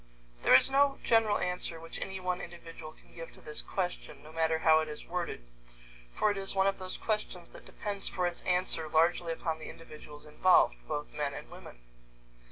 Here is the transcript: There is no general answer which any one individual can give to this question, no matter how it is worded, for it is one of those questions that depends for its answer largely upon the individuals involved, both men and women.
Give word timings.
There 0.41 0.55
is 0.55 0.67
no 0.67 0.97
general 1.03 1.37
answer 1.37 1.79
which 1.79 1.99
any 2.01 2.19
one 2.19 2.41
individual 2.41 2.91
can 2.91 3.13
give 3.13 3.31
to 3.33 3.39
this 3.41 3.61
question, 3.61 4.23
no 4.23 4.31
matter 4.33 4.57
how 4.57 4.79
it 4.79 4.87
is 4.89 5.05
worded, 5.05 5.45
for 6.15 6.31
it 6.31 6.37
is 6.37 6.55
one 6.55 6.65
of 6.65 6.79
those 6.79 6.97
questions 6.97 7.51
that 7.51 7.65
depends 7.65 8.09
for 8.09 8.25
its 8.25 8.41
answer 8.41 8.89
largely 8.89 9.31
upon 9.31 9.59
the 9.59 9.69
individuals 9.69 10.25
involved, 10.25 10.77
both 10.87 11.13
men 11.13 11.35
and 11.35 11.51
women. 11.51 11.81